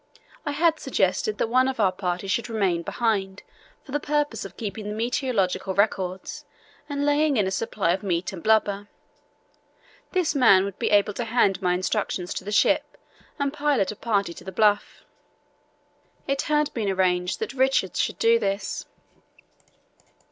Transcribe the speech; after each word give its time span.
I 0.47 0.51
had 0.53 0.79
suggested 0.79 1.37
that 1.37 1.47
one 1.47 1.67
of 1.67 1.79
our 1.79 1.91
party 1.91 2.25
should 2.25 2.49
remain 2.49 2.81
behind 2.81 3.43
for 3.83 3.91
the 3.91 3.99
purpose 3.99 4.43
of 4.43 4.57
keeping 4.57 4.89
the 4.89 4.95
meteorological 4.95 5.75
records 5.75 6.43
and 6.89 7.05
laying 7.05 7.37
in 7.37 7.45
a 7.45 7.51
supply 7.51 7.91
of 7.91 8.01
meat 8.01 8.33
and 8.33 8.41
blubber. 8.41 8.87
This 10.11 10.33
man 10.33 10.65
would 10.65 10.79
be 10.79 10.89
able 10.89 11.13
to 11.13 11.25
hand 11.25 11.61
my 11.61 11.75
instructions 11.75 12.33
to 12.33 12.43
the 12.43 12.51
ship 12.51 12.97
and 13.37 13.53
pilot 13.53 13.91
a 13.91 13.95
party 13.95 14.33
to 14.33 14.43
the 14.43 14.51
Bluff. 14.51 15.03
It 16.27 16.41
had 16.49 16.73
been 16.73 16.89
arranged 16.89 17.37
that 17.39 17.53
Richards 17.53 17.99
should 17.99 18.17
do 18.17 18.39
this. 18.39 18.87